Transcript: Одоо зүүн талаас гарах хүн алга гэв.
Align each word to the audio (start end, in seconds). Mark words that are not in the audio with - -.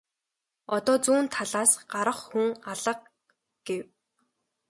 Одоо 0.75 0.95
зүүн 1.05 1.25
талаас 1.35 1.71
гарах 1.91 2.19
хүн 2.27 2.47
алга 2.71 2.93
гэв. 3.65 3.85